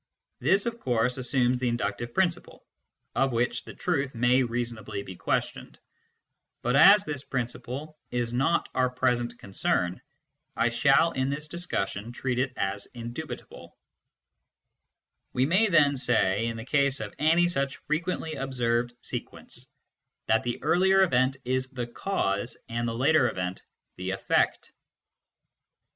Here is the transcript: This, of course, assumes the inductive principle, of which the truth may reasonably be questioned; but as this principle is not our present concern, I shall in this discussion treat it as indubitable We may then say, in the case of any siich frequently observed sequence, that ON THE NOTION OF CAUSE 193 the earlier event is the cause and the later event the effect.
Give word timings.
This, 0.39 0.65
of 0.65 0.79
course, 0.79 1.19
assumes 1.19 1.59
the 1.59 1.67
inductive 1.67 2.11
principle, 2.11 2.65
of 3.13 3.31
which 3.31 3.65
the 3.65 3.75
truth 3.75 4.15
may 4.15 4.41
reasonably 4.41 5.03
be 5.03 5.13
questioned; 5.15 5.77
but 6.63 6.75
as 6.75 7.05
this 7.05 7.23
principle 7.23 7.99
is 8.09 8.33
not 8.33 8.67
our 8.73 8.89
present 8.89 9.37
concern, 9.37 10.01
I 10.55 10.69
shall 10.69 11.11
in 11.11 11.29
this 11.29 11.47
discussion 11.47 12.11
treat 12.13 12.39
it 12.39 12.51
as 12.57 12.87
indubitable 12.95 13.77
We 15.33 15.45
may 15.45 15.67
then 15.67 15.95
say, 15.97 16.47
in 16.47 16.57
the 16.57 16.65
case 16.65 16.99
of 16.99 17.13
any 17.19 17.45
siich 17.45 17.75
frequently 17.75 18.33
observed 18.33 18.95
sequence, 19.03 19.67
that 20.25 20.37
ON 20.37 20.41
THE 20.45 20.51
NOTION 20.53 20.57
OF 20.57 20.61
CAUSE 20.61 20.79
193 20.81 20.91
the 20.97 20.97
earlier 20.97 21.01
event 21.05 21.37
is 21.45 21.69
the 21.69 21.93
cause 21.93 22.57
and 22.67 22.87
the 22.87 22.95
later 22.95 23.29
event 23.29 23.61
the 23.97 24.09
effect. 24.09 24.71